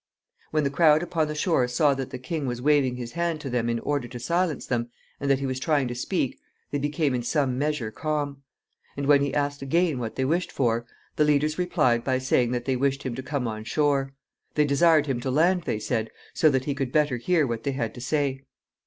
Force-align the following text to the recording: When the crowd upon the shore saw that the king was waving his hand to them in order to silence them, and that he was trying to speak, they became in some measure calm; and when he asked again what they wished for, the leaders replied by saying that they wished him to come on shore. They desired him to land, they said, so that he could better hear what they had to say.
When 0.49 0.63
the 0.63 0.71
crowd 0.71 1.03
upon 1.03 1.27
the 1.27 1.35
shore 1.35 1.67
saw 1.67 1.93
that 1.93 2.09
the 2.09 2.17
king 2.17 2.47
was 2.47 2.59
waving 2.59 2.95
his 2.95 3.11
hand 3.11 3.39
to 3.41 3.51
them 3.51 3.69
in 3.69 3.79
order 3.81 4.07
to 4.07 4.17
silence 4.19 4.65
them, 4.65 4.89
and 5.19 5.29
that 5.29 5.37
he 5.37 5.45
was 5.45 5.59
trying 5.59 5.87
to 5.89 5.93
speak, 5.93 6.39
they 6.71 6.79
became 6.79 7.13
in 7.13 7.21
some 7.21 7.55
measure 7.59 7.91
calm; 7.91 8.41
and 8.97 9.05
when 9.05 9.21
he 9.21 9.31
asked 9.31 9.61
again 9.61 9.99
what 9.99 10.15
they 10.15 10.25
wished 10.25 10.51
for, 10.51 10.87
the 11.17 11.23
leaders 11.23 11.59
replied 11.59 12.03
by 12.03 12.17
saying 12.17 12.49
that 12.49 12.65
they 12.65 12.75
wished 12.75 13.03
him 13.03 13.13
to 13.13 13.21
come 13.21 13.47
on 13.47 13.63
shore. 13.63 14.15
They 14.55 14.65
desired 14.65 15.05
him 15.05 15.19
to 15.19 15.29
land, 15.29 15.65
they 15.65 15.77
said, 15.77 16.09
so 16.33 16.49
that 16.49 16.65
he 16.65 16.73
could 16.73 16.91
better 16.91 17.17
hear 17.17 17.45
what 17.45 17.61
they 17.61 17.73
had 17.73 17.93
to 17.93 18.01
say. 18.01 18.41